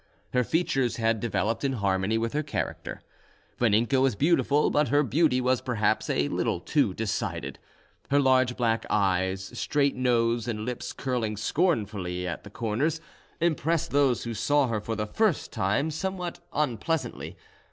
Her 0.33 0.43
features 0.43 0.95
had 0.95 1.19
developed 1.19 1.63
in 1.63 1.73
harmony 1.73 2.17
with 2.17 2.33
her 2.33 2.41
character. 2.41 3.03
Vaninka 3.59 4.01
was 4.01 4.15
beautiful, 4.15 4.71
but 4.71 4.87
her 4.87 5.03
beauty 5.03 5.39
was 5.39 5.61
perhaps 5.61 6.09
a 6.09 6.27
little 6.27 6.59
too 6.59 6.95
decided. 6.95 7.59
Her 8.09 8.19
large 8.19 8.57
black 8.57 8.83
eyes, 8.89 9.51
straight 9.53 9.95
nose, 9.95 10.47
and 10.47 10.65
lips 10.65 10.91
curling 10.91 11.37
scornfully 11.37 12.25
at 12.27 12.43
the 12.43 12.49
corners, 12.49 12.99
impressed 13.39 13.91
those 13.91 14.23
who 14.23 14.33
saw 14.33 14.65
her 14.69 14.81
for 14.81 14.95
the 14.95 15.05
first 15.05 15.51
time 15.53 15.91
somewhat 15.91 16.39
unpleasantly. 16.51 17.37